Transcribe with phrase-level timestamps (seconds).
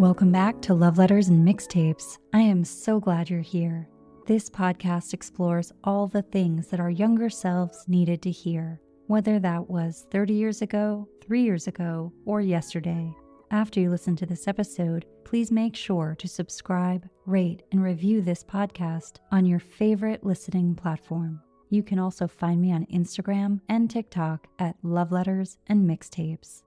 [0.00, 2.16] Welcome back to Love Letters and Mixtapes.
[2.32, 3.86] I am so glad you're here.
[4.26, 9.68] This podcast explores all the things that our younger selves needed to hear, whether that
[9.68, 13.14] was 30 years ago, three years ago, or yesterday.
[13.50, 18.42] After you listen to this episode, please make sure to subscribe, rate, and review this
[18.42, 21.42] podcast on your favorite listening platform.
[21.68, 26.62] You can also find me on Instagram and TikTok at Love Letters and Mixtapes.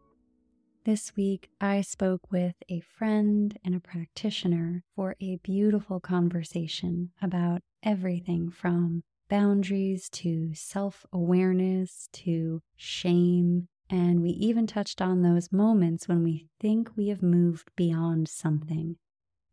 [0.86, 7.62] This week, I spoke with a friend and a practitioner for a beautiful conversation about
[7.82, 13.70] everything from boundaries to self awareness to shame.
[13.90, 18.98] And we even touched on those moments when we think we have moved beyond something,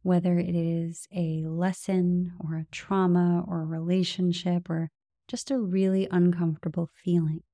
[0.02, 4.91] whether it is a lesson or a trauma or a relationship or
[5.29, 7.45] just a really uncomfortable feeling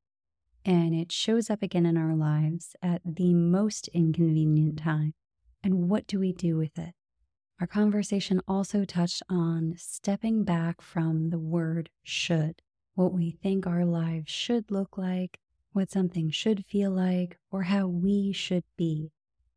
[0.67, 5.15] and it shows up again in our lives at the most inconvenient time.
[5.63, 6.93] And what do we do with it?
[7.61, 12.63] Our conversation also touched on stepping back from the word should,
[12.97, 15.39] what we think our lives should look like,
[15.73, 19.13] what something should feel like, or how we should be.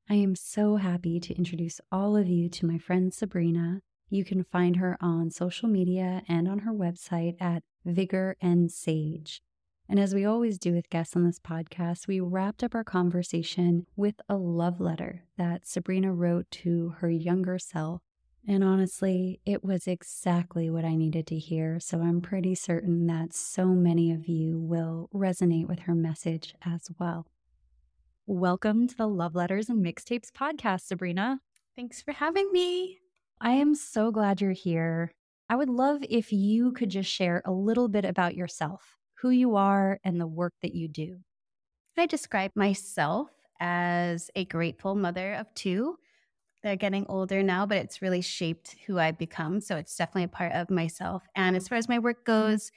[0.08, 3.82] I am so happy to introduce all of you to my friend Sabrina.
[4.12, 9.42] You can find her on social media and on her website at Vigor and Sage.
[9.92, 13.88] And as we always do with guests on this podcast, we wrapped up our conversation
[13.96, 18.04] with a love letter that Sabrina wrote to her younger self.
[18.48, 21.80] And honestly, it was exactly what I needed to hear.
[21.80, 26.92] So I'm pretty certain that so many of you will resonate with her message as
[27.00, 27.26] well.
[28.28, 31.40] Welcome to the Love Letters and Mixtapes podcast, Sabrina.
[31.76, 33.00] Thanks for having me.
[33.42, 35.14] I am so glad you're here.
[35.50, 39.56] I would love if you could just share a little bit about yourself who you
[39.56, 41.18] are and the work that you do.
[41.98, 45.98] I describe myself as a grateful mother of two.
[46.64, 49.60] They're getting older now, but it's really shaped who I've become.
[49.62, 51.24] So it's definitely a part of myself.
[51.36, 52.52] And as far as my work mm-hmm.
[52.52, 52.72] goes,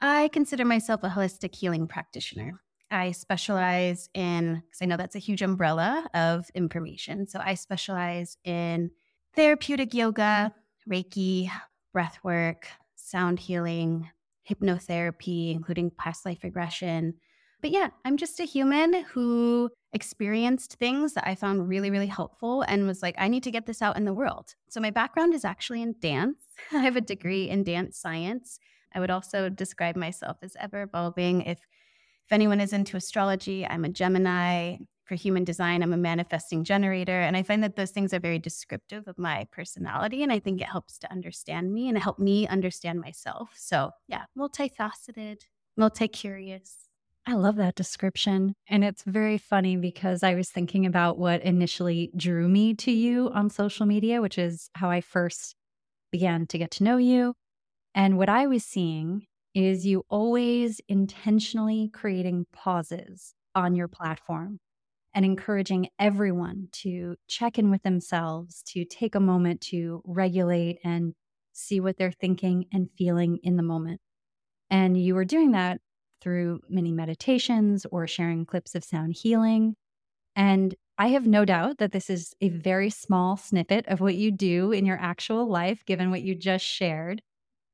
[0.00, 2.60] I consider myself a holistic healing practitioner.
[2.90, 7.26] I specialize in, because I know that's a huge umbrella of information.
[7.26, 8.90] So I specialize in
[9.34, 10.52] therapeutic yoga,
[10.88, 11.50] Reiki,
[11.92, 14.10] breath work, sound healing,
[14.48, 17.14] hypnotherapy, including past life regression.
[17.60, 22.62] But yeah, I'm just a human who experienced things that I found really, really helpful
[22.62, 24.54] and was like, I need to get this out in the world.
[24.68, 26.42] So my background is actually in dance.
[26.72, 28.58] I have a degree in dance science.
[28.94, 31.42] I would also describe myself as ever evolving.
[31.42, 31.58] If
[32.26, 37.20] if anyone is into astrology, I'm a Gemini for human design, I'm a manifesting generator.
[37.20, 40.22] And I find that those things are very descriptive of my personality.
[40.22, 43.50] And I think it helps to understand me and help me understand myself.
[43.56, 45.42] So, yeah, multifaceted,
[45.76, 46.88] multi curious.
[47.26, 48.54] I love that description.
[48.68, 53.30] And it's very funny because I was thinking about what initially drew me to you
[53.30, 55.54] on social media, which is how I first
[56.12, 57.34] began to get to know you.
[57.94, 64.58] And what I was seeing is you always intentionally creating pauses on your platform
[65.14, 71.14] and encouraging everyone to check in with themselves, to take a moment to regulate and
[71.52, 74.00] see what they're thinking and feeling in the moment.
[74.70, 75.80] And you were doing that
[76.20, 79.76] through many meditations or sharing clips of sound healing.
[80.34, 84.32] And I have no doubt that this is a very small snippet of what you
[84.32, 87.22] do in your actual life, given what you just shared.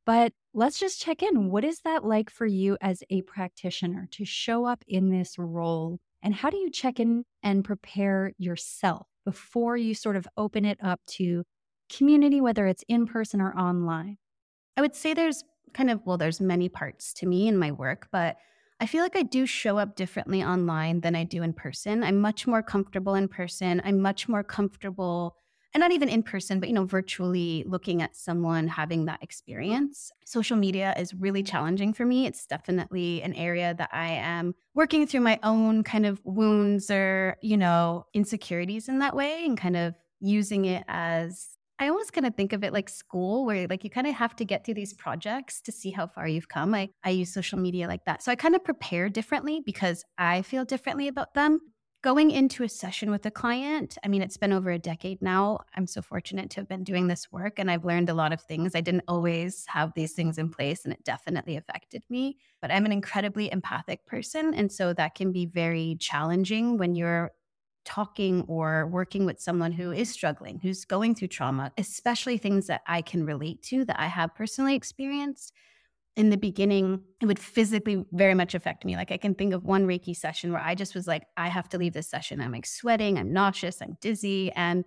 [0.05, 1.51] But let's just check in.
[1.51, 6.01] What is that like for you as a practitioner to show up in this role
[6.23, 10.79] and how do you check in and prepare yourself before you sort of open it
[10.83, 11.45] up to
[11.91, 14.19] community, whether it's in person or online?
[14.77, 18.09] I would say there's kind of, well, there's many parts to me in my work,
[18.13, 18.37] but
[18.81, 22.03] I feel like I do show up differently online than I do in person.
[22.03, 23.83] I'm much more comfortable in person.
[23.85, 25.37] I'm much more comfortable
[25.75, 30.11] and not even in person, but you know, virtually looking at someone having that experience.
[30.25, 32.27] Social media is really challenging for me.
[32.27, 37.37] It's definitely an area that I am working through my own kind of wounds or,
[37.43, 42.27] you know, insecurities in that way and kind of using it as I almost kind
[42.27, 44.75] of think of it like school where like you kind of have to get through
[44.75, 46.75] these projects to see how far you've come.
[46.75, 48.23] I, I use social media like that.
[48.23, 51.59] So I kind of prepare differently because I feel differently about them
[52.03, 55.61] going into a session with a client, I mean, it's been over a decade now.
[55.77, 58.41] I'm so fortunate to have been doing this work and I've learned a lot of
[58.41, 58.75] things.
[58.75, 62.87] I didn't always have these things in place and it definitely affected me, but I'm
[62.87, 64.55] an incredibly empathic person.
[64.55, 67.33] And so that can be very challenging when you're
[67.85, 72.83] talking or working with someone who is struggling, who's going through trauma, especially things that
[72.87, 75.53] I can relate to that I have personally experienced
[76.21, 78.95] in the beginning, it would physically very much affect me.
[78.95, 81.67] Like I can think of one Reiki session where I just was like, I have
[81.71, 82.43] to leave this session.
[82.43, 84.53] I'm like sweating, I'm nauseous, I'm dizzy.
[84.53, 84.85] And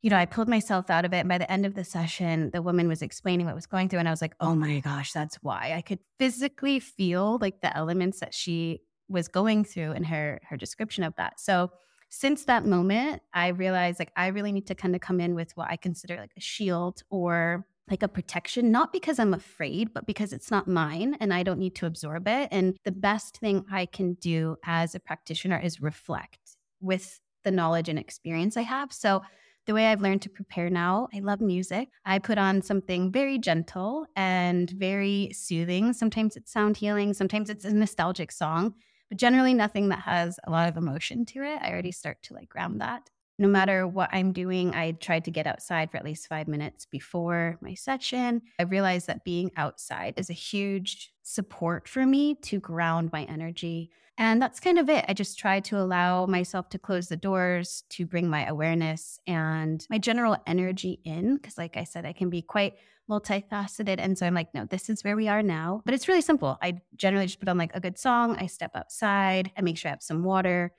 [0.00, 1.18] you know, I pulled myself out of it.
[1.18, 3.98] And by the end of the session, the woman was explaining what was going through.
[3.98, 5.72] And I was like, oh my gosh, that's why.
[5.74, 10.56] I could physically feel like the elements that she was going through in her her
[10.56, 11.40] description of that.
[11.40, 11.72] So
[12.10, 15.50] since that moment, I realized like I really need to kind of come in with
[15.56, 20.06] what I consider like a shield or like a protection, not because I'm afraid, but
[20.06, 22.48] because it's not mine and I don't need to absorb it.
[22.50, 26.38] And the best thing I can do as a practitioner is reflect
[26.80, 28.92] with the knowledge and experience I have.
[28.92, 29.22] So
[29.66, 31.88] the way I've learned to prepare now, I love music.
[32.04, 35.92] I put on something very gentle and very soothing.
[35.92, 38.74] Sometimes it's sound healing, sometimes it's a nostalgic song,
[39.08, 41.60] but generally nothing that has a lot of emotion to it.
[41.62, 43.10] I already start to like ground that.
[43.38, 46.86] No matter what I'm doing, I try to get outside for at least five minutes
[46.86, 48.42] before my session.
[48.58, 53.90] I realized that being outside is a huge support for me to ground my energy
[54.18, 55.04] and that's kind of it.
[55.08, 59.86] I just try to allow myself to close the doors, to bring my awareness and
[59.90, 61.38] my general energy in.
[61.38, 62.74] Cause, like I said, I can be quite
[63.10, 63.96] multifaceted.
[63.98, 65.82] And so I'm like, no, this is where we are now.
[65.84, 66.58] But it's really simple.
[66.62, 68.36] I generally just put on like a good song.
[68.36, 69.52] I step outside.
[69.56, 70.72] I make sure I have some water.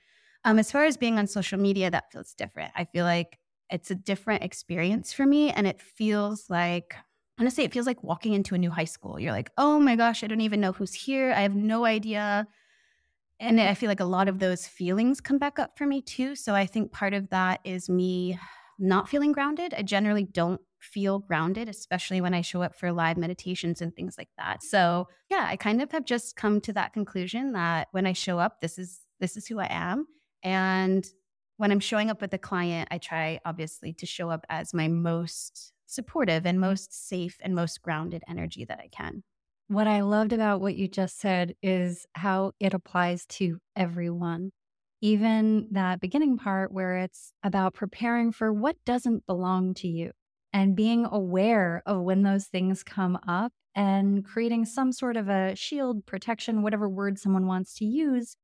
[0.44, 2.72] Um, as far as being on social media, that feels different.
[2.76, 3.38] I feel like
[3.70, 5.50] it's a different experience for me.
[5.50, 6.94] And it feels like,
[7.38, 9.18] honestly, it feels like walking into a new high school.
[9.18, 11.32] You're like, oh my gosh, I don't even know who's here.
[11.32, 12.46] I have no idea
[13.40, 16.34] and I feel like a lot of those feelings come back up for me too.
[16.34, 18.38] So I think part of that is me
[18.78, 19.74] not feeling grounded.
[19.74, 24.16] I generally don't feel grounded, especially when I show up for live meditations and things
[24.18, 24.62] like that.
[24.62, 28.38] So yeah, I kind of have just come to that conclusion that when I show
[28.38, 30.06] up, this is this is who I am.
[30.42, 31.06] And
[31.56, 34.88] when I'm showing up with a client, I try obviously to show up as my
[34.88, 39.22] most supportive and most safe and most grounded energy that I can.
[39.68, 44.52] What I loved about what you just said is how it applies to everyone.
[45.00, 50.12] Even that beginning part where it's about preparing for what doesn't belong to you
[50.52, 55.54] and being aware of when those things come up and creating some sort of a
[55.54, 58.36] shield, protection, whatever word someone wants to use.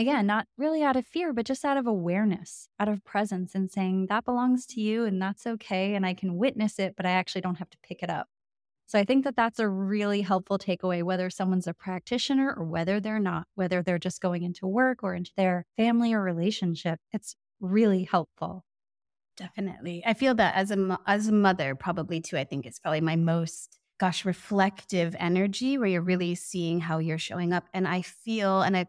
[0.00, 3.70] Again, not really out of fear, but just out of awareness, out of presence, and
[3.70, 5.94] saying that belongs to you and that's okay.
[5.94, 8.28] And I can witness it, but I actually don't have to pick it up.
[8.86, 12.98] So I think that that's a really helpful takeaway, whether someone's a practitioner or whether
[12.98, 16.98] they're not, whether they're just going into work or into their family or relationship.
[17.12, 18.64] It's really helpful.
[19.36, 20.02] Definitely.
[20.06, 23.16] I feel that as a as a mother probably too I think it's probably my
[23.16, 28.62] most gosh reflective energy where you're really seeing how you're showing up and I feel
[28.62, 28.86] and I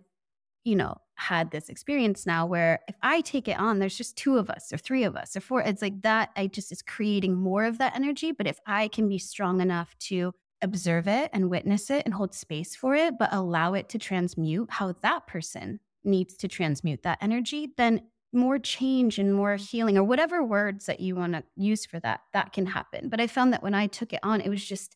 [0.64, 4.38] you know had this experience now where if I take it on, there's just two
[4.38, 5.62] of us or three of us or four.
[5.62, 8.32] It's like that, I just is creating more of that energy.
[8.32, 12.34] But if I can be strong enough to observe it and witness it and hold
[12.34, 17.20] space for it, but allow it to transmute how that person needs to transmute that
[17.22, 18.02] energy, then
[18.34, 22.22] more change and more healing or whatever words that you want to use for that,
[22.34, 23.10] that can happen.
[23.10, 24.96] But I found that when I took it on, it was just,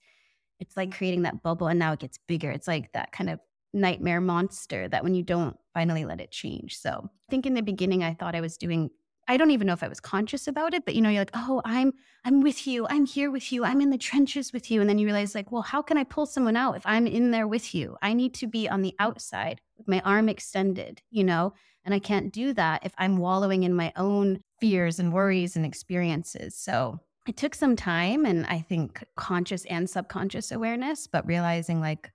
[0.59, 2.49] it's like creating that bubble and now it gets bigger.
[2.49, 3.39] It's like that kind of
[3.75, 6.77] nightmare monster that when you don't finally let it change.
[6.77, 8.89] So I think in the beginning I thought I was doing
[9.27, 11.31] I don't even know if I was conscious about it, but you know, you're like,
[11.33, 11.93] "Oh, I'm
[12.25, 12.85] I'm with you.
[12.87, 13.63] I'm here with you.
[13.65, 16.03] I'm in the trenches with you." And then you realize like, "Well, how can I
[16.03, 17.97] pull someone out if I'm in there with you?
[18.03, 21.53] I need to be on the outside with my arm extended, you know?
[21.83, 25.65] And I can't do that if I'm wallowing in my own fears and worries and
[25.65, 31.79] experiences." So, it took some time and I think conscious and subconscious awareness, but realizing
[31.81, 32.11] like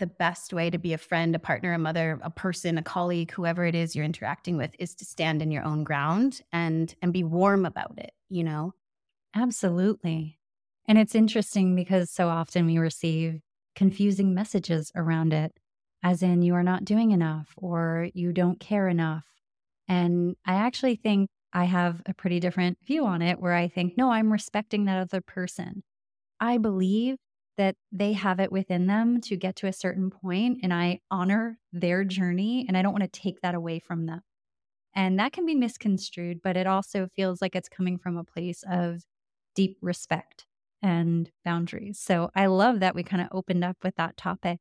[0.00, 3.30] the best way to be a friend, a partner, a mother, a person, a colleague,
[3.30, 7.12] whoever it is you're interacting with is to stand in your own ground and and
[7.12, 8.74] be warm about it, you know?
[9.34, 10.38] Absolutely.
[10.88, 13.40] And it's interesting because so often we receive
[13.76, 15.52] confusing messages around it,
[16.02, 19.24] as in you are not doing enough or you don't care enough.
[19.88, 23.96] And I actually think I have a pretty different view on it where I think,
[23.96, 25.82] no, I'm respecting that other person.
[26.40, 27.18] I believe
[27.60, 31.58] that they have it within them to get to a certain point and I honor
[31.74, 34.22] their journey and I don't want to take that away from them.
[34.94, 38.64] And that can be misconstrued, but it also feels like it's coming from a place
[38.66, 39.02] of
[39.54, 40.46] deep respect
[40.80, 42.00] and boundaries.
[42.00, 44.60] So I love that we kind of opened up with that topic.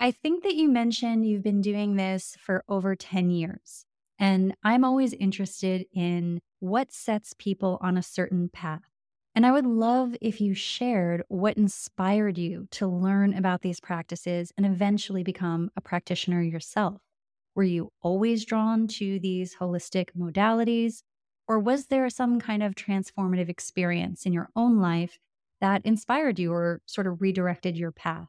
[0.00, 3.84] I think that you mentioned you've been doing this for over 10 years.
[4.18, 8.93] And I'm always interested in what sets people on a certain path.
[9.34, 14.52] And I would love if you shared what inspired you to learn about these practices
[14.56, 17.00] and eventually become a practitioner yourself.
[17.56, 21.02] Were you always drawn to these holistic modalities?
[21.48, 25.18] Or was there some kind of transformative experience in your own life
[25.60, 28.28] that inspired you or sort of redirected your path?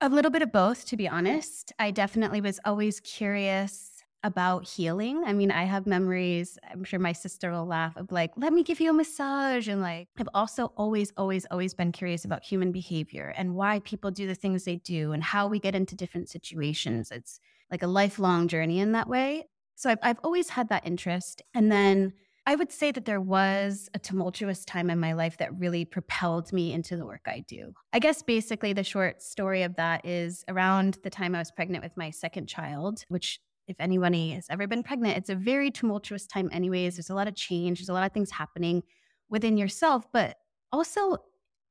[0.00, 1.72] A little bit of both, to be honest.
[1.78, 5.22] I definitely was always curious about healing.
[5.24, 8.62] I mean, I have memories, I'm sure my sister will laugh, of like, let me
[8.62, 9.68] give you a massage.
[9.68, 14.10] And like, I've also always, always, always been curious about human behavior and why people
[14.10, 17.10] do the things they do and how we get into different situations.
[17.10, 17.38] It's
[17.70, 19.44] like a lifelong journey in that way.
[19.76, 21.42] So I've, I've always had that interest.
[21.54, 22.12] And then
[22.44, 26.50] I would say that there was a tumultuous time in my life that really propelled
[26.52, 27.74] me into the work I do.
[27.92, 31.84] I guess basically the short story of that is around the time I was pregnant
[31.84, 36.26] with my second child, which if anybody has ever been pregnant, it's a very tumultuous
[36.26, 36.96] time, anyways.
[36.96, 38.82] There's a lot of change, there's a lot of things happening
[39.28, 40.36] within yourself, but
[40.72, 41.18] also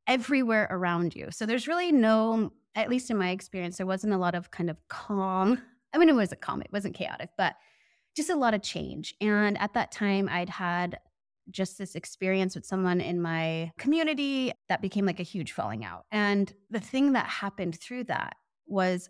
[0.05, 1.27] everywhere around you.
[1.31, 4.69] So there's really no, at least in my experience, there wasn't a lot of kind
[4.69, 5.61] of calm.
[5.93, 7.55] I mean, it wasn't calm, it wasn't chaotic, but
[8.15, 9.15] just a lot of change.
[9.19, 10.99] And at that time, I'd had
[11.49, 16.05] just this experience with someone in my community that became like a huge falling out.
[16.11, 18.35] And the thing that happened through that
[18.67, 19.09] was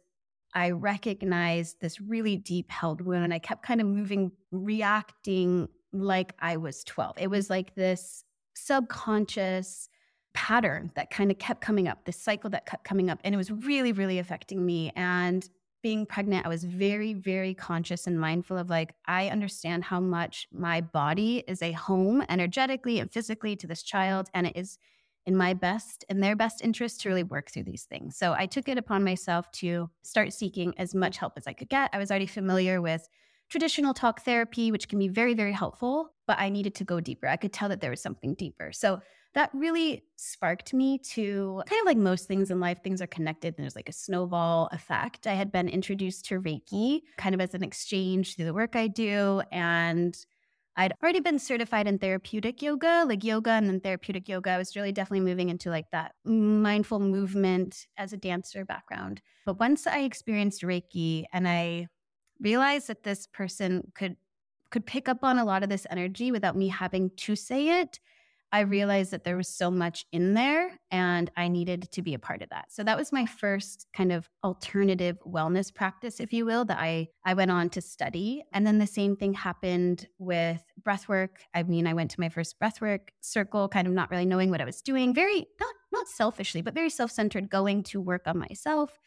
[0.58, 6.34] I recognized this really deep held wound and I kept kind of moving, reacting like
[6.40, 7.20] I was 12.
[7.20, 8.24] It was like this
[8.56, 9.88] subconscious
[10.34, 13.20] pattern that kind of kept coming up, this cycle that kept coming up.
[13.24, 14.92] And it was really, really affecting me.
[14.96, 15.48] And
[15.84, 20.48] being pregnant, I was very, very conscious and mindful of like, I understand how much
[20.52, 24.28] my body is a home energetically and physically to this child.
[24.34, 24.80] And it is
[25.28, 28.18] in my best, in their best interest to really work through these things.
[28.18, 31.70] So I took it upon myself to start seeking as much help as I could
[31.70, 31.90] get.
[31.94, 33.08] I was already familiar with
[33.50, 37.28] traditional talk therapy, which can be very, very helpful, but I needed to go deeper.
[37.28, 38.72] I could tell that there was something deeper.
[38.72, 39.02] So
[39.34, 43.54] that really sparked me to kind of like most things in life, things are connected
[43.58, 45.28] and there's like a snowball effect.
[45.28, 48.88] I had been introduced to Reiki kind of as an exchange through the work I
[48.88, 49.42] do.
[49.52, 50.18] And
[50.78, 54.52] I'd already been certified in therapeutic yoga, like yoga and then therapeutic yoga.
[54.52, 59.22] I was really definitely moving into like that mindful movement as a dancer background.
[59.48, 61.88] But once I experienced Reiki and I
[62.40, 64.18] realized that this person could
[64.70, 68.00] could pick up on a lot of this energy without me having to say it,
[68.52, 72.20] I realized that there was so much in there and I needed to be a
[72.20, 72.72] part of that.
[72.72, 77.10] So that was my first kind of alternative wellness practice, if you will, that I,
[77.26, 78.44] I went on to study.
[78.54, 81.42] And then the same thing happened with breath work.
[81.54, 84.62] I mean, I went to my first breathwork circle, kind of not really knowing what
[84.62, 89.00] I was doing, very not not selfishly, but very self-centered, going to work on myself.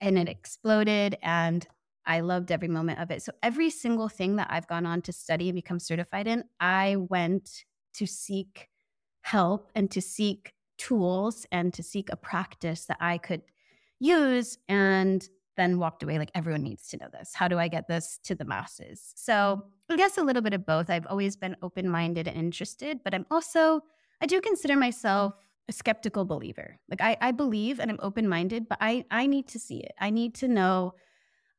[0.00, 1.66] And it exploded and
[2.04, 3.22] I loved every moment of it.
[3.22, 6.96] So every single thing that I've gone on to study and become certified in, I
[6.96, 7.64] went
[7.94, 8.68] to seek
[9.26, 13.42] help and to seek tools and to seek a practice that I could
[13.98, 17.32] use and then walked away like everyone needs to know this.
[17.34, 19.12] How do I get this to the masses?
[19.16, 20.90] So, I guess a little bit of both.
[20.90, 23.80] I've always been open-minded and interested, but I'm also
[24.20, 25.34] I do consider myself
[25.68, 26.78] a skeptical believer.
[26.88, 29.94] Like I I believe and I'm open-minded, but I I need to see it.
[29.98, 30.94] I need to know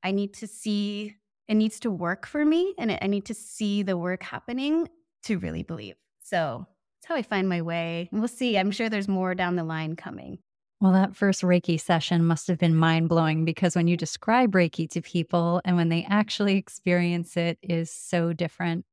[0.03, 1.15] I need to see
[1.49, 4.87] it needs to work for me and I need to see the work happening
[5.23, 5.95] to really believe.
[6.21, 6.67] So,
[7.05, 8.09] how I find my way.
[8.11, 8.57] We'll see.
[8.57, 10.39] I'm sure there's more down the line coming.
[10.79, 14.87] Well, that first Reiki session must have been mind blowing because when you describe Reiki
[14.91, 18.85] to people and when they actually experience it is so different.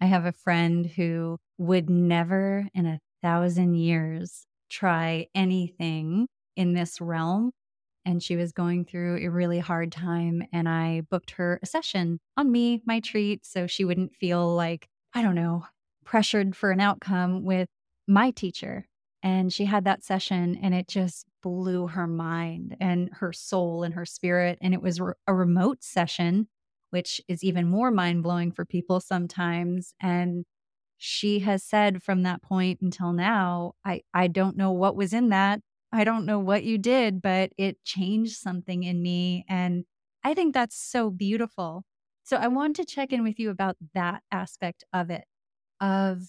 [0.00, 7.00] I have a friend who would never in a thousand years try anything in this
[7.00, 7.52] realm.
[8.04, 10.42] And she was going through a really hard time.
[10.52, 14.88] And I booked her a session on me, my treat, so she wouldn't feel like,
[15.14, 15.66] I don't know,
[16.08, 17.68] pressured for an outcome with
[18.06, 18.86] my teacher.
[19.22, 23.92] And she had that session and it just blew her mind and her soul and
[23.92, 24.58] her spirit.
[24.62, 26.48] And it was a remote session,
[26.90, 29.92] which is even more mind blowing for people sometimes.
[30.00, 30.46] And
[30.96, 35.28] she has said from that point until now, I, I don't know what was in
[35.28, 35.60] that.
[35.92, 39.44] I don't know what you did, but it changed something in me.
[39.46, 39.84] And
[40.24, 41.82] I think that's so beautiful.
[42.24, 45.24] So I want to check in with you about that aspect of it
[45.80, 46.22] of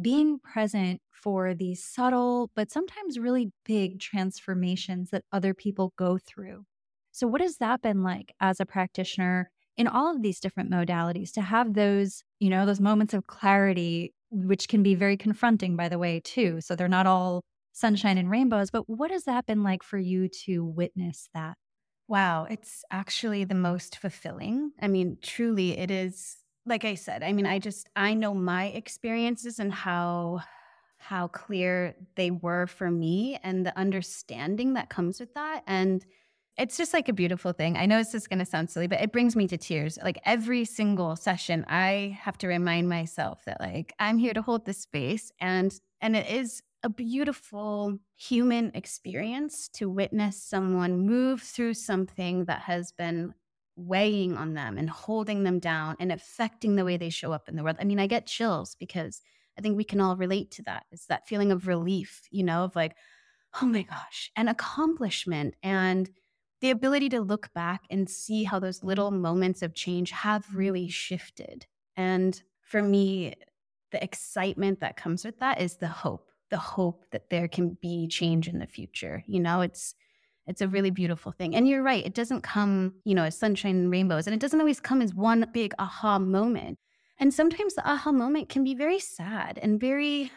[0.00, 6.64] being present for these subtle, but sometimes really big transformations that other people go through.
[7.12, 11.32] So, what has that been like as a practitioner in all of these different modalities
[11.32, 15.88] to have those, you know, those moments of clarity, which can be very confronting, by
[15.88, 16.60] the way, too?
[16.60, 20.28] So, they're not all sunshine and rainbows, but what has that been like for you
[20.44, 21.56] to witness that?
[22.08, 24.72] Wow, it's actually the most fulfilling.
[24.80, 28.66] I mean, truly, it is like I said, I mean, I just I know my
[28.66, 30.40] experiences and how
[30.98, 36.06] how clear they were for me and the understanding that comes with that and
[36.58, 37.76] it's just like a beautiful thing.
[37.76, 39.98] I know this is going to sound silly, but it brings me to tears.
[40.02, 44.66] Like every single session, I have to remind myself that like I'm here to hold
[44.66, 51.74] this space and and it is a beautiful human experience to witness someone move through
[51.74, 53.34] something that has been
[53.76, 57.56] weighing on them and holding them down and affecting the way they show up in
[57.56, 57.76] the world.
[57.80, 59.20] I mean, I get chills because
[59.58, 60.84] I think we can all relate to that.
[60.92, 62.96] It's that feeling of relief, you know, of like,
[63.60, 66.10] oh my gosh, an accomplishment and
[66.60, 70.88] the ability to look back and see how those little moments of change have really
[70.88, 71.66] shifted.
[71.96, 73.34] And for me,
[73.90, 78.06] the excitement that comes with that is the hope, the hope that there can be
[78.06, 79.22] change in the future.
[79.26, 79.94] You know, it's
[80.46, 81.54] it's a really beautiful thing.
[81.54, 84.60] And you're right, it doesn't come, you know, as sunshine and rainbows, and it doesn't
[84.60, 86.78] always come as one big aha moment.
[87.18, 90.32] And sometimes the aha moment can be very sad and very,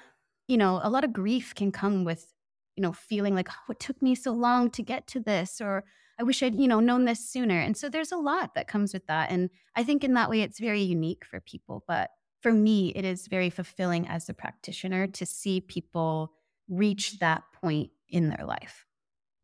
[0.47, 2.31] you know, a lot of grief can come with,
[2.75, 5.83] you know, feeling like, oh, it took me so long to get to this, or
[6.19, 7.59] I wish I'd, you know, known this sooner.
[7.59, 9.31] And so there's a lot that comes with that.
[9.31, 11.83] And I think in that way, it's very unique for people.
[11.87, 16.31] But for me, it is very fulfilling as a practitioner to see people
[16.69, 18.84] reach that point in their life.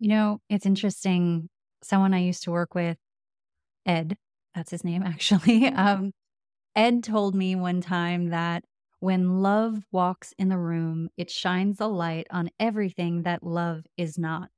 [0.01, 1.48] You know, it's interesting.
[1.84, 2.98] Someone I used to work with,
[3.86, 4.17] Ed,
[4.55, 5.67] that's his name actually.
[5.67, 6.12] Um,
[6.75, 8.63] Ed told me one time that
[9.00, 14.17] when love walks in the room, it shines a light on everything that love is
[14.17, 14.50] not.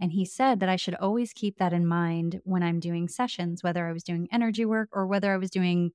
[0.00, 3.62] And he said that I should always keep that in mind when I'm doing sessions,
[3.62, 5.92] whether I was doing energy work or whether I was doing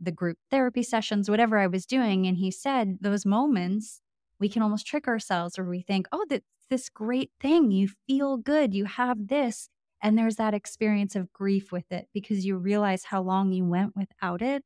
[0.00, 2.26] the group therapy sessions, whatever I was doing.
[2.26, 4.00] And he said, those moments,
[4.40, 7.70] we can almost trick ourselves where we think, oh, that's this great thing.
[7.70, 8.74] You feel good.
[8.74, 9.68] You have this.
[10.02, 13.94] And there's that experience of grief with it because you realize how long you went
[13.96, 14.62] without it.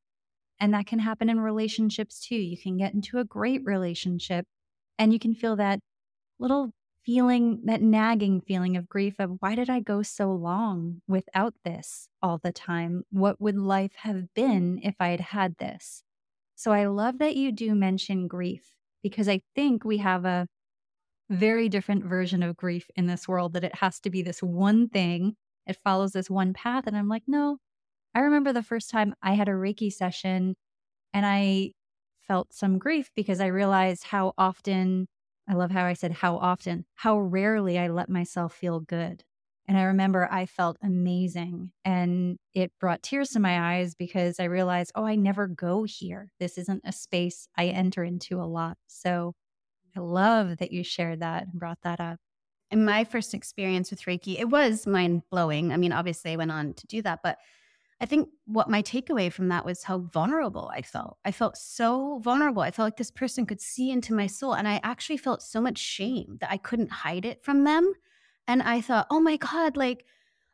[0.59, 2.35] And that can happen in relationships too.
[2.35, 4.45] You can get into a great relationship
[4.97, 5.79] and you can feel that
[6.39, 6.71] little
[7.05, 12.07] feeling, that nagging feeling of grief of why did I go so long without this
[12.21, 13.03] all the time?
[13.11, 16.03] What would life have been if I had had this?
[16.55, 20.47] So I love that you do mention grief because I think we have a
[21.29, 24.87] very different version of grief in this world that it has to be this one
[24.89, 25.35] thing.
[25.65, 26.85] It follows this one path.
[26.87, 27.57] And I'm like, no.
[28.13, 30.55] I remember the first time I had a Reiki session
[31.13, 31.71] and I
[32.21, 35.07] felt some grief because I realized how often
[35.47, 39.23] I love how I said how often, how rarely I let myself feel good.
[39.67, 44.45] And I remember I felt amazing and it brought tears to my eyes because I
[44.45, 46.31] realized, oh, I never go here.
[46.39, 48.77] This isn't a space I enter into a lot.
[48.87, 49.33] So
[49.95, 52.19] I love that you shared that and brought that up.
[52.71, 55.71] In my first experience with Reiki, it was mind blowing.
[55.71, 57.37] I mean, obviously, I went on to do that, but
[58.01, 61.17] I think what my takeaway from that was how vulnerable I felt.
[61.23, 62.61] I felt so vulnerable.
[62.61, 64.53] I felt like this person could see into my soul.
[64.53, 67.93] And I actually felt so much shame that I couldn't hide it from them.
[68.47, 70.05] And I thought, oh my God, like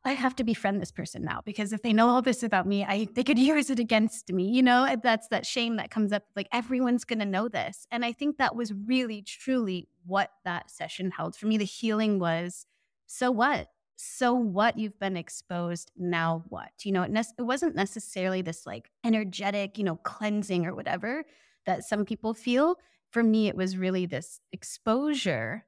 [0.03, 2.83] I have to befriend this person now because if they know all this about me,
[2.83, 4.49] I they could use it against me.
[4.49, 6.23] You know, that's that shame that comes up.
[6.35, 7.85] Like everyone's gonna know this.
[7.91, 11.57] And I think that was really, truly what that session held for me.
[11.57, 12.65] The healing was,
[13.05, 13.67] so what?
[14.03, 18.65] so what you've been exposed now what you know it, ne- it wasn't necessarily this
[18.65, 21.23] like energetic you know cleansing or whatever
[21.67, 22.77] that some people feel
[23.11, 25.65] for me it was really this exposure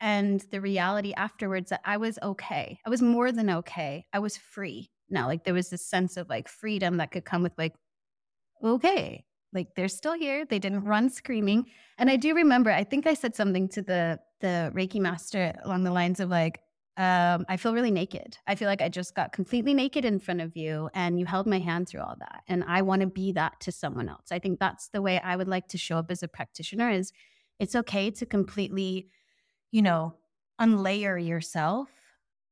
[0.00, 4.36] and the reality afterwards that i was okay i was more than okay i was
[4.36, 7.74] free now like there was this sense of like freedom that could come with like
[8.64, 11.64] okay like they're still here they didn't run screaming
[11.98, 15.84] and i do remember i think i said something to the the reiki master along
[15.84, 16.60] the lines of like
[16.98, 18.38] um, I feel really naked.
[18.46, 21.46] I feel like I just got completely naked in front of you and you held
[21.46, 22.42] my hand through all that.
[22.48, 24.28] And I want to be that to someone else.
[24.30, 27.12] I think that's the way I would like to show up as a practitioner is
[27.58, 29.08] it's okay to completely,
[29.70, 30.14] you know,
[30.60, 31.88] unlayer yourself.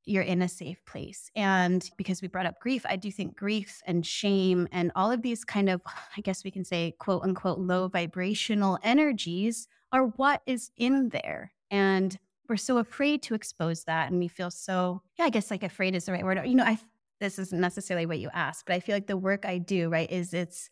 [0.06, 1.30] You're in a safe place.
[1.34, 5.22] And because we brought up grief, I do think grief and shame and all of
[5.22, 5.80] these kind of,
[6.16, 11.52] I guess we can say, quote unquote, low vibrational energies are what is in there.
[11.70, 15.62] And we're so afraid to expose that and we feel so yeah i guess like
[15.62, 16.78] afraid is the right word you know i
[17.20, 20.10] this isn't necessarily what you asked but i feel like the work i do right
[20.10, 20.70] is it's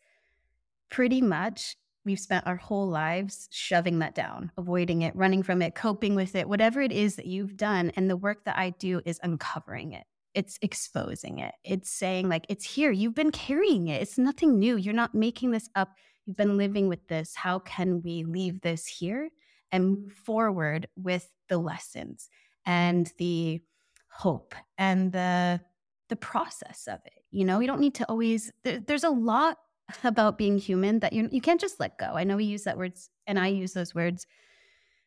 [0.89, 5.75] pretty much we've spent our whole lives shoving that down avoiding it running from it
[5.75, 9.01] coping with it whatever it is that you've done and the work that i do
[9.05, 10.03] is uncovering it.
[10.33, 11.53] It's exposing it.
[11.63, 12.91] It's saying like it's here.
[12.91, 14.01] You've been carrying it.
[14.01, 14.77] It's nothing new.
[14.77, 15.89] You're not making this up.
[16.25, 17.35] You've been living with this.
[17.35, 19.29] How can we leave this here
[19.71, 22.29] and move forward with the lessons
[22.65, 23.61] and the
[24.09, 25.61] hope and the
[26.09, 27.23] the process of it?
[27.31, 29.57] You know you don't need to always there, there's a lot
[30.03, 32.77] about being human that you you can't just let go i know we use that
[32.77, 34.25] words and i use those words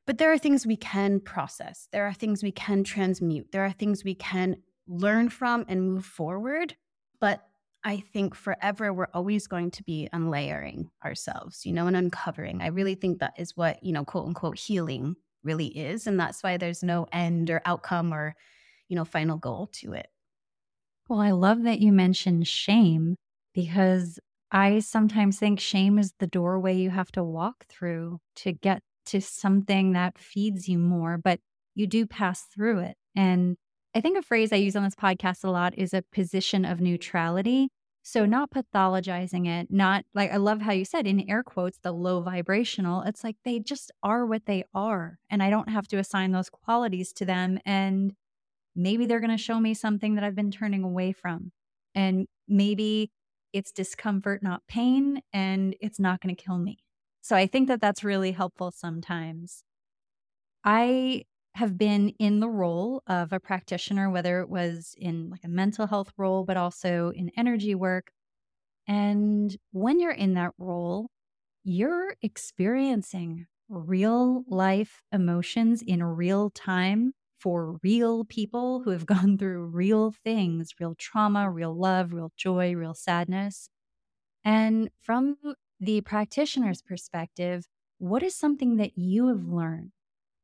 [0.06, 3.72] but there are things we can process there are things we can transmute there are
[3.72, 4.56] things we can
[4.88, 6.74] learn from and move forward
[7.20, 7.46] but
[7.86, 12.60] I think forever we're always going to be unlayering ourselves, you know, and uncovering.
[12.60, 16.08] I really think that is what, you know, quote unquote healing really is.
[16.08, 18.34] And that's why there's no end or outcome or,
[18.88, 20.08] you know, final goal to it.
[21.08, 23.14] Well, I love that you mentioned shame
[23.54, 24.18] because
[24.50, 29.20] I sometimes think shame is the doorway you have to walk through to get to
[29.20, 31.40] something that feeds you more, but
[31.74, 32.96] you do pass through it.
[33.14, 33.56] And
[33.94, 36.80] I think a phrase I use on this podcast a lot is a position of
[36.80, 37.68] neutrality.
[38.02, 41.90] So, not pathologizing it, not like I love how you said in air quotes, the
[41.90, 43.02] low vibrational.
[43.02, 45.18] It's like they just are what they are.
[45.28, 47.58] And I don't have to assign those qualities to them.
[47.66, 48.12] And
[48.76, 51.50] maybe they're going to show me something that I've been turning away from.
[51.96, 53.10] And maybe
[53.52, 56.78] it's discomfort, not pain, and it's not going to kill me.
[57.22, 59.62] So I think that that's really helpful sometimes.
[60.64, 65.48] I have been in the role of a practitioner, whether it was in like a
[65.48, 68.10] mental health role, but also in energy work.
[68.86, 71.08] And when you're in that role,
[71.64, 79.66] you're experiencing real life emotions in real time for real people who have gone through
[79.66, 83.68] real things, real trauma, real love, real joy, real sadness.
[84.44, 85.38] And from
[85.80, 87.66] the practitioner's perspective,
[87.98, 89.92] what is something that you have learned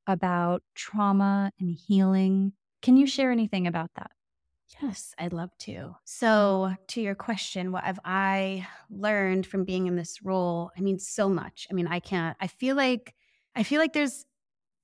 [0.06, 2.54] about trauma and healing?
[2.82, 4.12] Can you share anything about that?
[4.80, 5.96] Yes, I'd love to.
[6.04, 10.70] So, to your question, what have I learned from being in this role?
[10.76, 11.66] I mean, so much.
[11.70, 13.14] I mean, I can't, I feel like,
[13.54, 14.24] I feel like there's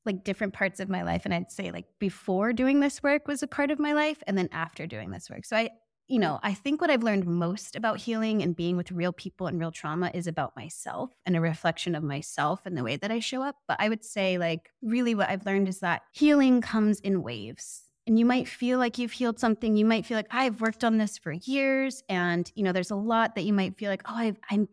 [0.05, 1.23] like different parts of my life.
[1.25, 4.37] And I'd say like before doing this work was a part of my life and
[4.37, 5.45] then after doing this work.
[5.45, 5.71] So I,
[6.09, 9.47] you know, I think what I've learned most about healing and being with real people
[9.47, 13.11] and real trauma is about myself and a reflection of myself and the way that
[13.11, 13.57] I show up.
[13.69, 17.83] But I would say, like, really what I've learned is that healing comes in waves.
[18.07, 19.77] And you might feel like you've healed something.
[19.77, 22.03] You might feel like I've worked on this for years.
[22.09, 24.67] And, you know, there's a lot that you might feel like, oh, I've, I'm,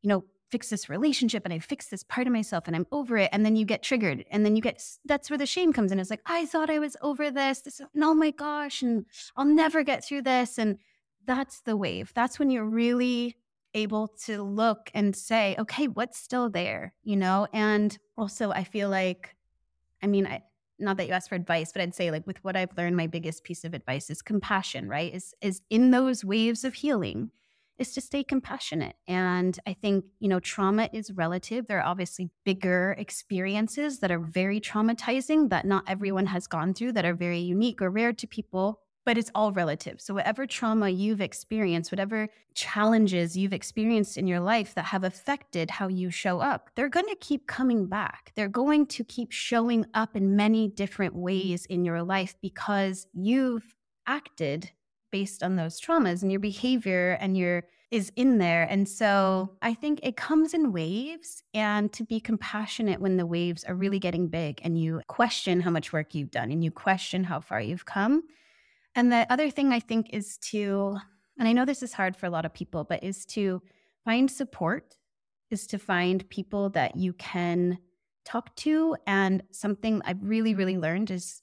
[0.00, 3.16] you know, fix this relationship and I fix this part of myself and I'm over
[3.18, 3.28] it.
[3.32, 4.24] And then you get triggered.
[4.30, 6.00] And then you get, that's where the shame comes in.
[6.00, 7.60] It's like, I thought I was over this.
[7.60, 8.82] This, and oh my gosh.
[8.82, 9.06] And
[9.36, 10.58] I'll never get through this.
[10.58, 10.78] And
[11.26, 12.12] that's the wave.
[12.14, 13.36] That's when you're really
[13.74, 17.46] able to look and say, okay, what's still there, you know?
[17.52, 19.36] And also, I feel like,
[20.02, 20.42] I mean, I,
[20.78, 23.06] not that you asked for advice, but I'd say like with what I've learned, my
[23.06, 25.12] biggest piece of advice is compassion, right?
[25.12, 27.30] Is is in those waves of healing
[27.78, 28.96] is to stay compassionate.
[29.06, 31.66] And I think, you know, trauma is relative.
[31.66, 36.92] There are obviously bigger experiences that are very traumatizing that not everyone has gone through,
[36.92, 40.00] that are very unique or rare to people, but it's all relative.
[40.02, 45.70] So, whatever trauma you've experienced, whatever challenges you've experienced in your life that have affected
[45.70, 48.32] how you show up, they're going to keep coming back.
[48.34, 53.74] They're going to keep showing up in many different ways in your life because you've
[54.06, 54.72] acted
[55.10, 58.64] based on those traumas and your behavior and your is in there.
[58.64, 63.64] And so I think it comes in waves and to be compassionate when the waves
[63.64, 67.24] are really getting big and you question how much work you've done and you question
[67.24, 68.24] how far you've come.
[68.94, 70.98] And the other thing I think is to,
[71.38, 73.62] and I know this is hard for a lot of people, but is to
[74.04, 74.96] find support,
[75.50, 77.78] is to find people that you can
[78.24, 78.96] talk to.
[79.06, 81.42] And something I've really, really learned is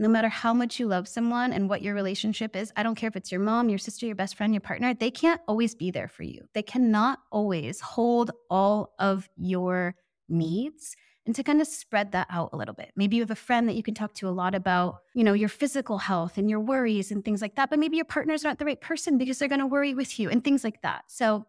[0.00, 3.08] no matter how much you love someone and what your relationship is, I don't care
[3.08, 5.90] if it's your mom, your sister, your best friend, your partner, they can't always be
[5.90, 6.48] there for you.
[6.54, 9.94] They cannot always hold all of your
[10.26, 12.92] needs and to kind of spread that out a little bit.
[12.96, 15.34] Maybe you have a friend that you can talk to a lot about, you know,
[15.34, 18.58] your physical health and your worries and things like that, but maybe your partner's not
[18.58, 21.04] the right person because they're going to worry with you and things like that.
[21.08, 21.44] So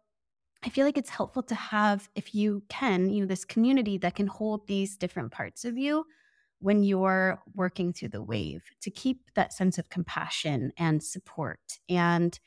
[0.61, 4.15] I feel like it's helpful to have if you can, you know, this community that
[4.15, 6.05] can hold these different parts of you
[6.62, 12.39] when you're working through the wave to keep that sense of compassion and support and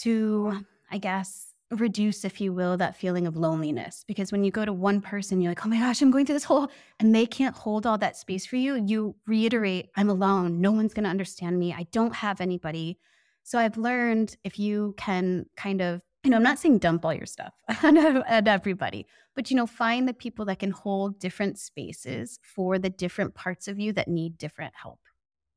[0.00, 4.04] to, I guess, reduce, if you will, that feeling of loneliness.
[4.06, 6.36] Because when you go to one person, you're like, oh my gosh, I'm going through
[6.36, 6.68] this whole,
[7.00, 8.82] and they can't hold all that space for you.
[8.86, 10.60] You reiterate, I'm alone.
[10.60, 11.72] No one's going to understand me.
[11.72, 12.98] I don't have anybody.
[13.42, 17.12] So I've learned if you can kind of you know, I'm not saying dump all
[17.12, 19.06] your stuff at everybody,
[19.36, 23.68] but you know, find the people that can hold different spaces for the different parts
[23.68, 25.00] of you that need different help.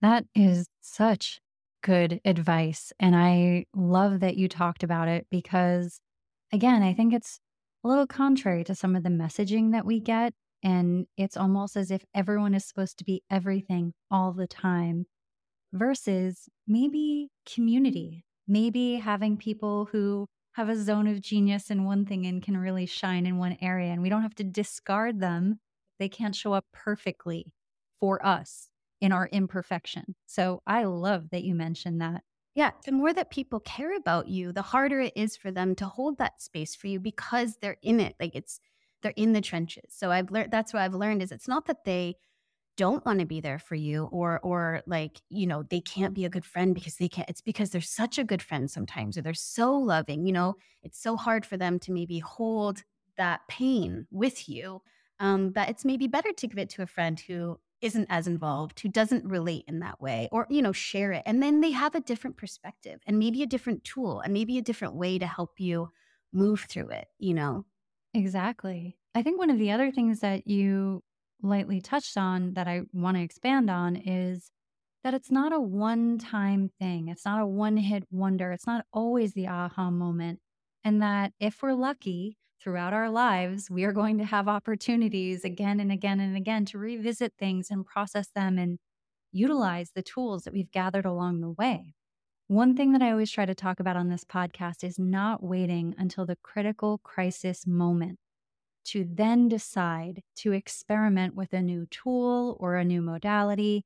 [0.02, 1.40] That is such
[1.82, 2.92] good advice.
[3.00, 6.02] And I love that you talked about it because,
[6.52, 7.40] again, I think it's
[7.84, 10.34] a little contrary to some of the messaging that we get.
[10.64, 15.06] And it's almost as if everyone is supposed to be everything all the time
[15.72, 20.28] versus maybe community, maybe having people who
[20.58, 23.92] have a zone of genius in one thing and can really shine in one area.
[23.92, 25.60] And we don't have to discard them.
[26.00, 27.54] They can't show up perfectly
[28.00, 28.68] for us
[29.00, 30.16] in our imperfection.
[30.26, 32.24] So I love that you mentioned that.
[32.56, 35.86] Yeah, the more that people care about you, the harder it is for them to
[35.86, 38.16] hold that space for you because they're in it.
[38.20, 38.60] Like it's
[39.04, 39.94] they're in the trenches.
[39.94, 42.16] So I've learned that's what I've learned is it's not that they
[42.78, 46.26] don't want to be there for you or or like you know they can't be
[46.26, 49.22] a good friend because they can't it's because they're such a good friend sometimes or
[49.22, 50.56] they're so loving you know?
[50.84, 52.84] It's so hard for them to maybe hold
[53.18, 54.82] that pain with you
[55.20, 58.80] um, that it's maybe better to give it to a friend who isn't as involved
[58.80, 61.94] who doesn't relate in that way or you know share it and then they have
[61.94, 65.60] a different perspective and maybe a different tool and maybe a different way to help
[65.60, 65.90] you
[66.34, 67.66] move through it you know?
[68.14, 68.98] Exactly.
[69.16, 71.04] I think one of the other things that you
[71.42, 74.52] lightly touched on that I want to expand on is
[75.04, 77.08] that it's not a one time thing.
[77.08, 78.52] It's not a one hit wonder.
[78.52, 80.40] It's not always the aha moment.
[80.84, 85.80] And that if we're lucky throughout our lives, we are going to have opportunities again
[85.80, 88.80] and again and again to revisit things and process them and
[89.32, 91.94] utilize the tools that we've gathered along the way.
[92.48, 95.94] One thing that I always try to talk about on this podcast is not waiting
[95.98, 98.20] until the critical crisis moment
[98.88, 103.84] to then decide to experiment with a new tool or a new modality.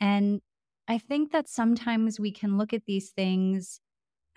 [0.00, 0.40] And
[0.88, 3.80] I think that sometimes we can look at these things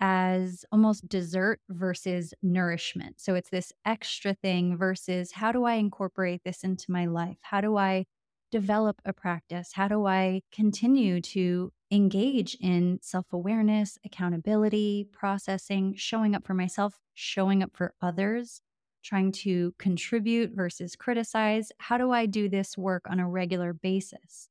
[0.00, 3.20] as almost dessert versus nourishment.
[3.20, 7.38] So it's this extra thing versus how do I incorporate this into my life?
[7.42, 8.04] How do I
[8.52, 9.72] develop a practice?
[9.74, 16.98] How do I continue to engage in self awareness, accountability, processing, showing up for myself,
[17.14, 18.60] showing up for others?
[19.02, 21.72] Trying to contribute versus criticize?
[21.78, 24.48] How do I do this work on a regular basis?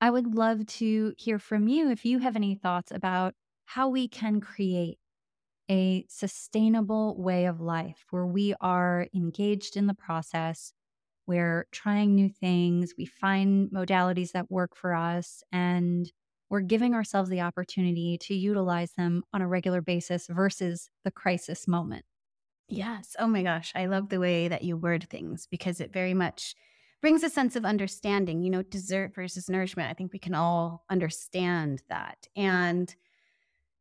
[0.00, 3.34] I would love to hear from you if you have any thoughts about
[3.66, 4.98] how we can create
[5.70, 10.72] a sustainable way of life where we are engaged in the process,
[11.26, 16.10] we're trying new things, we find modalities that work for us, and
[16.48, 21.68] we're giving ourselves the opportunity to utilize them on a regular basis versus the crisis
[21.68, 22.04] moment.
[22.68, 23.16] Yes.
[23.18, 23.72] Oh my gosh.
[23.74, 26.54] I love the way that you word things because it very much
[27.00, 29.90] brings a sense of understanding, you know, dessert versus nourishment.
[29.90, 32.26] I think we can all understand that.
[32.36, 32.94] And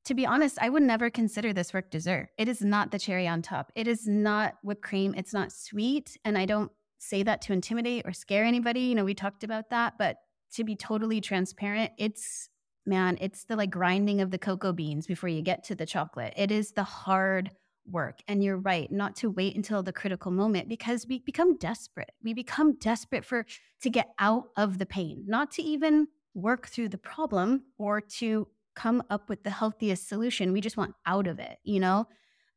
[0.06, 2.30] to be honest, I would never consider this work dessert.
[2.38, 3.74] It is not the cherry on top.
[3.76, 5.14] It is not whipped cream.
[5.18, 6.18] It's not sweet.
[6.24, 8.82] And I don't say that to intimidate or scare anybody.
[8.82, 9.96] You know, we talked about that.
[9.98, 10.18] But
[10.54, 12.48] to be totally transparent, it's,
[12.86, 16.34] man, it's the like grinding of the cocoa beans before you get to the chocolate.
[16.38, 17.52] It is the hard
[17.90, 18.20] work.
[18.28, 22.12] And you're right, not to wait until the critical moment because we become desperate.
[22.24, 23.46] We become desperate for
[23.82, 28.48] to get out of the pain, not to even work through the problem or to
[28.76, 30.54] come up with the healthiest solution.
[30.54, 32.08] We just want out of it, you know?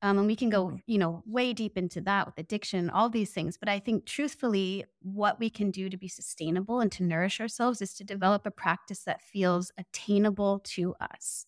[0.02, 0.76] Um, and we can go, mm-hmm.
[0.86, 3.58] you know, way deep into that with addiction, all these things.
[3.58, 7.82] But I think truthfully, what we can do to be sustainable and to nourish ourselves
[7.82, 11.44] is to develop a practice that feels attainable to us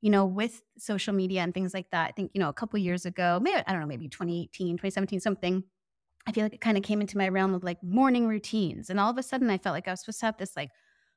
[0.00, 2.08] you know, with social media and things like that.
[2.08, 5.20] I think, you know, a couple years ago, maybe, I don't know, maybe 2018, 2017,
[5.20, 5.64] something,
[6.26, 8.90] I feel like it kind of came into my realm of like morning routines.
[8.90, 10.70] And all of a sudden, I felt like I was supposed to have this like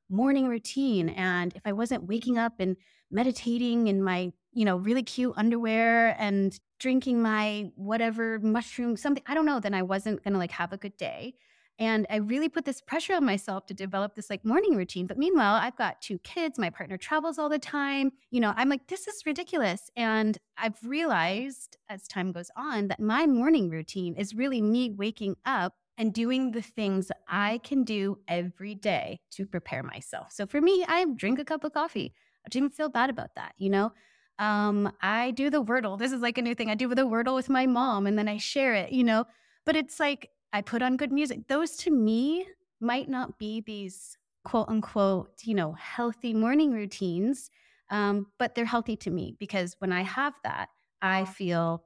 [0.09, 1.09] morning routine.
[1.09, 2.77] And if I wasn't waking up and
[3.11, 9.33] meditating in my, you know, really cute underwear and drinking my whatever mushroom, something, I
[9.33, 11.35] don't know, then I wasn't going to like have a good day.
[11.81, 15.07] And I really put this pressure on myself to develop this like morning routine.
[15.07, 16.59] But meanwhile, I've got two kids.
[16.59, 18.11] My partner travels all the time.
[18.29, 19.89] You know, I'm like, this is ridiculous.
[19.95, 25.37] And I've realized as time goes on that my morning routine is really me waking
[25.43, 30.27] up and doing the things I can do every day to prepare myself.
[30.31, 32.13] So for me, I drink a cup of coffee.
[32.45, 33.91] I don't even feel bad about that, you know?
[34.37, 35.97] Um, I do the Wordle.
[35.97, 36.69] This is like a new thing.
[36.69, 39.25] I do with the Wordle with my mom and then I share it, you know?
[39.65, 41.47] But it's like I put on good music.
[41.47, 42.47] Those to me
[42.79, 47.49] might not be these quote unquote, you know, healthy morning routines,
[47.89, 50.69] um, but they're healthy to me because when I have that,
[51.01, 51.83] I feel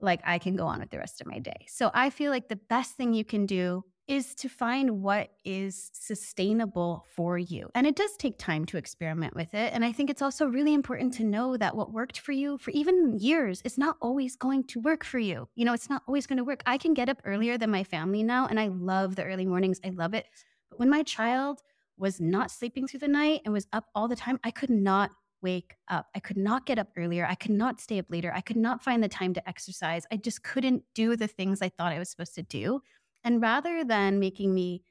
[0.00, 1.66] like I can go on with the rest of my day.
[1.68, 5.88] So I feel like the best thing you can do is to find what is
[5.94, 7.70] sustainable for you.
[7.76, 9.72] And it does take time to experiment with it.
[9.72, 12.72] And I think it's also really important to know that what worked for you for
[12.72, 15.48] even years is not always going to work for you.
[15.54, 16.64] You know, it's not always going to work.
[16.66, 19.80] I can get up earlier than my family now, and I love the early mornings.
[19.84, 20.26] I love it.
[20.70, 21.60] But when my child
[21.96, 25.12] was not sleeping through the night and was up all the time, I could not
[25.40, 26.06] wake up.
[26.16, 27.26] I could not get up earlier.
[27.26, 28.32] I could not stay up later.
[28.34, 30.04] I could not find the time to exercise.
[30.10, 32.80] I just couldn't do the things I thought I was supposed to do.
[33.24, 34.82] And rather than making me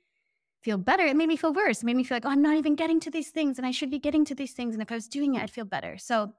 [0.62, 1.82] feel better, it made me feel worse.
[1.82, 3.72] It made me feel like, oh, I'm not even getting to these things and I
[3.72, 4.76] should be getting to these things.
[4.76, 5.98] And if I was doing it, I'd feel better.
[5.98, 6.34] So,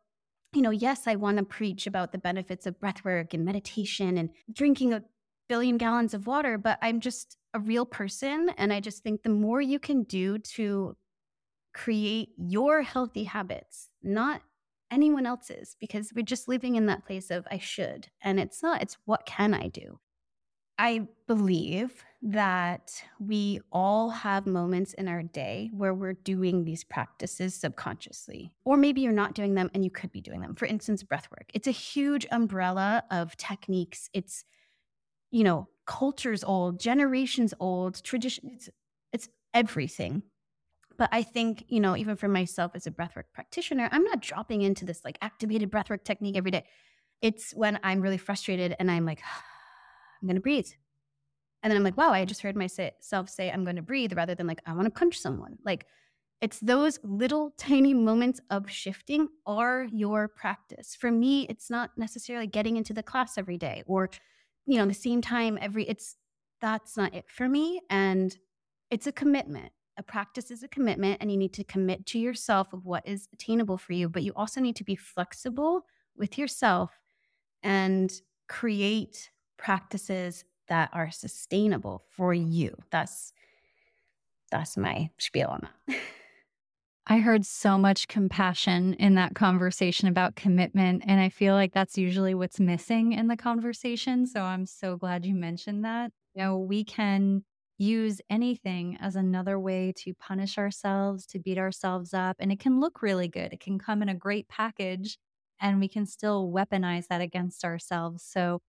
[0.52, 4.18] you know, yes, I want to preach about the benefits of breath work and meditation
[4.18, 5.02] and drinking a
[5.48, 8.50] billion gallons of water, but I'm just a real person.
[8.56, 10.96] And I just think the more you can do to
[11.72, 14.42] create your healthy habits, not
[14.90, 18.08] anyone else's, because we're just living in that place of I should.
[18.22, 19.98] And it's not, it's what can I do?
[20.80, 27.54] I believe that we all have moments in our day where we're doing these practices
[27.54, 28.50] subconsciously.
[28.64, 30.54] Or maybe you're not doing them and you could be doing them.
[30.54, 31.50] For instance, breath work.
[31.52, 34.08] It's a huge umbrella of techniques.
[34.14, 34.42] It's,
[35.30, 38.48] you know, cultures old, generations old, tradition.
[38.54, 38.70] It's,
[39.12, 40.22] it's everything.
[40.96, 44.62] But I think, you know, even for myself as a breathwork practitioner, I'm not dropping
[44.62, 46.64] into this like activated breathwork technique every day.
[47.20, 49.20] It's when I'm really frustrated and I'm like,
[50.20, 50.68] I'm going to breathe.
[51.62, 54.34] And then I'm like, wow, I just heard myself say, I'm going to breathe rather
[54.34, 55.58] than like, I want to punch someone.
[55.64, 55.86] Like,
[56.40, 60.96] it's those little tiny moments of shifting are your practice.
[60.98, 64.08] For me, it's not necessarily getting into the class every day or,
[64.66, 66.16] you know, the same time every, it's,
[66.62, 67.82] that's not it for me.
[67.90, 68.34] And
[68.90, 69.70] it's a commitment.
[69.98, 73.28] A practice is a commitment, and you need to commit to yourself of what is
[73.34, 74.08] attainable for you.
[74.08, 75.84] But you also need to be flexible
[76.16, 76.90] with yourself
[77.62, 78.10] and
[78.48, 82.74] create practices that are sustainable for you.
[82.90, 83.32] That's
[84.50, 85.96] that's my spiel on that.
[87.06, 91.02] I heard so much compassion in that conversation about commitment.
[91.06, 94.26] And I feel like that's usually what's missing in the conversation.
[94.26, 96.12] So I'm so glad you mentioned that.
[96.34, 97.44] You know, we can
[97.78, 102.36] use anything as another way to punish ourselves, to beat ourselves up.
[102.38, 103.52] And it can look really good.
[103.52, 105.18] It can come in a great package
[105.60, 108.22] and we can still weaponize that against ourselves.
[108.22, 108.60] So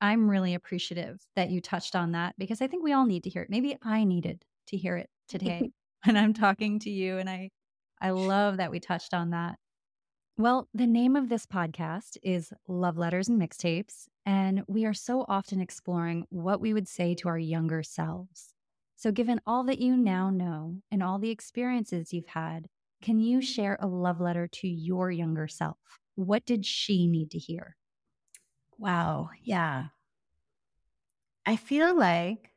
[0.00, 3.30] I'm really appreciative that you touched on that because I think we all need to
[3.30, 3.50] hear it.
[3.50, 5.70] Maybe I needed to hear it today
[6.04, 7.50] when I'm talking to you and I
[8.00, 9.56] I love that we touched on that.
[10.38, 15.24] Well, the name of this podcast is Love Letters and Mixtapes, and we are so
[15.28, 18.52] often exploring what we would say to our younger selves.
[18.96, 22.66] So, given all that you now know and all the experiences you've had,
[23.00, 25.78] can you share a love letter to your younger self?
[26.16, 27.76] What did she need to hear?
[28.78, 29.30] Wow.
[29.42, 29.86] Yeah.
[31.46, 32.50] I feel like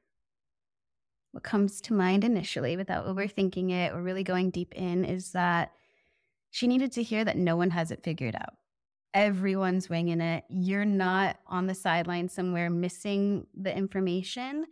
[1.31, 5.71] what comes to mind initially without overthinking it or really going deep in is that
[6.49, 8.53] she needed to hear that no one has it figured out.
[9.13, 10.43] Everyone's winging it.
[10.49, 14.65] You're not on the sideline somewhere missing the information,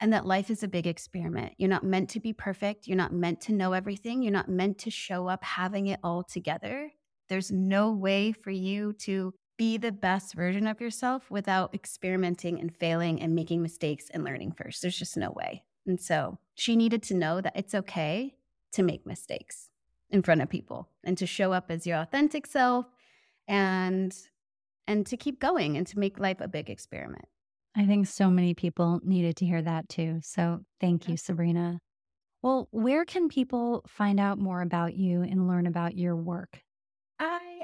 [0.00, 1.54] and that life is a big experiment.
[1.56, 2.86] You're not meant to be perfect.
[2.86, 4.22] You're not meant to know everything.
[4.22, 6.90] You're not meant to show up having it all together.
[7.28, 12.74] There's no way for you to be the best version of yourself without experimenting and
[12.74, 14.82] failing and making mistakes and learning first.
[14.82, 15.64] There's just no way.
[15.86, 18.34] And so she needed to know that it's okay
[18.72, 19.68] to make mistakes
[20.10, 22.86] in front of people and to show up as your authentic self
[23.46, 24.16] and
[24.86, 27.24] and to keep going and to make life a big experiment.
[27.76, 30.20] I think so many people needed to hear that too.
[30.22, 31.80] So thank you, Sabrina.
[32.42, 36.60] Well, where can people find out more about you and learn about your work?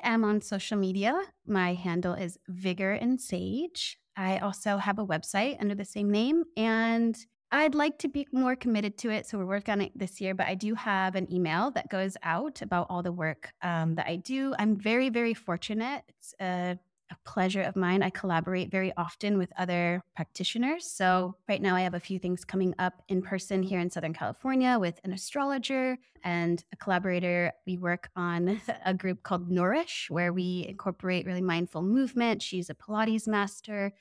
[0.02, 1.20] Am on social media.
[1.46, 3.98] My handle is Vigor and Sage.
[4.16, 7.16] I also have a website under the same name, and
[7.52, 9.26] I'd like to be more committed to it.
[9.26, 12.16] So we're working on it this year, but I do have an email that goes
[12.22, 14.54] out about all the work um, that I do.
[14.58, 16.02] I'm very, very fortunate.
[16.08, 16.78] It's a
[17.10, 18.02] a pleasure of mine.
[18.02, 20.86] I collaborate very often with other practitioners.
[20.86, 24.14] So, right now, I have a few things coming up in person here in Southern
[24.14, 27.52] California with an astrologer and a collaborator.
[27.66, 32.42] We work on a group called Nourish, where we incorporate really mindful movement.
[32.42, 33.92] She's a Pilates master.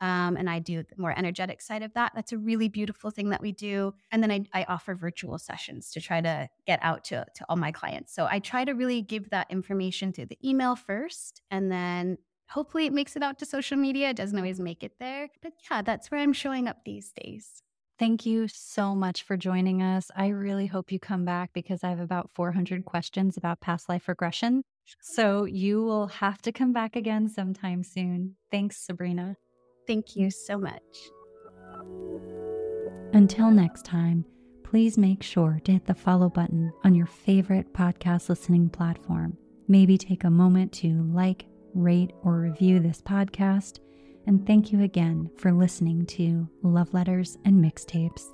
[0.00, 2.12] Um, and I do the more energetic side of that.
[2.14, 3.94] That's a really beautiful thing that we do.
[4.12, 7.56] And then I, I offer virtual sessions to try to get out to, to all
[7.56, 8.14] my clients.
[8.14, 12.18] So I try to really give that information through the email first and then
[12.50, 14.10] Hopefully, it makes it out to social media.
[14.10, 15.28] It doesn't always make it there.
[15.42, 17.62] But yeah, that's where I'm showing up these days.
[17.98, 20.10] Thank you so much for joining us.
[20.16, 24.06] I really hope you come back because I have about 400 questions about past life
[24.06, 24.62] regression.
[25.00, 28.36] So you will have to come back again sometime soon.
[28.52, 29.36] Thanks, Sabrina.
[29.86, 30.82] Thank you so much.
[33.12, 34.24] Until next time,
[34.62, 39.36] please make sure to hit the follow button on your favorite podcast listening platform.
[39.66, 43.78] Maybe take a moment to like, rate, or review this podcast.
[44.26, 48.24] And thank you again for listening to Love Letters and Mixtapes.